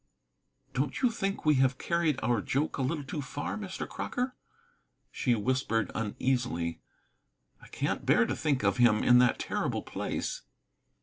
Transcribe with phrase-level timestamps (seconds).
[0.73, 3.87] "Don't you think we have carried our joke a little too far, Mr.
[3.87, 4.35] Crocker?"
[5.11, 6.81] she whispered uneasily.
[7.61, 10.41] "I can't bear to think of him in that terrible place."